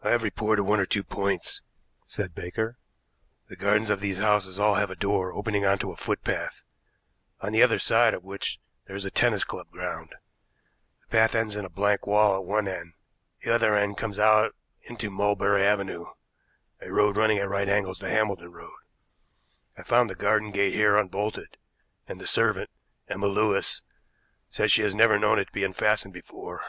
"I 0.00 0.08
have 0.08 0.22
reported 0.22 0.64
one 0.64 0.80
or 0.80 0.86
two 0.86 1.02
points," 1.04 1.60
said 2.06 2.34
Baker. 2.34 2.78
"The 3.50 3.56
gardens 3.56 3.90
of 3.90 4.00
these 4.00 4.20
houses 4.20 4.58
all 4.58 4.76
have 4.76 4.90
a 4.90 4.96
door 4.96 5.34
opening 5.34 5.66
onto 5.66 5.92
a 5.92 5.96
footpath, 5.98 6.62
on 7.38 7.52
the 7.52 7.62
other 7.62 7.78
side 7.78 8.14
of 8.14 8.24
which 8.24 8.58
there 8.86 8.96
is 8.96 9.04
a 9.04 9.10
tennis 9.10 9.44
club 9.44 9.68
ground. 9.70 10.14
"The 11.02 11.08
path 11.08 11.34
ends 11.34 11.56
in 11.56 11.66
a 11.66 11.68
blank 11.68 12.06
wall 12.06 12.36
at 12.38 12.46
one 12.46 12.66
end; 12.66 12.94
the 13.44 13.54
other 13.54 13.76
end 13.76 13.98
comes 13.98 14.18
out 14.18 14.54
into 14.80 15.10
Melbury 15.10 15.62
Avenue, 15.62 16.06
a 16.80 16.90
road 16.90 17.18
running 17.18 17.36
at 17.36 17.50
right 17.50 17.68
angles 17.68 17.98
to 17.98 18.08
Hambledon 18.08 18.50
Road. 18.52 18.78
I 19.76 19.82
found 19.82 20.08
the 20.08 20.14
garden 20.14 20.52
gate 20.52 20.72
here 20.72 20.96
unbolted, 20.96 21.58
and 22.08 22.18
the 22.18 22.26
servant, 22.26 22.70
Emma 23.08 23.26
Lewis, 23.26 23.82
says 24.50 24.72
she 24.72 24.80
has 24.80 24.94
never 24.94 25.18
known 25.18 25.38
it 25.38 25.44
to 25.48 25.52
be 25.52 25.64
unfastened 25.64 26.14
before. 26.14 26.64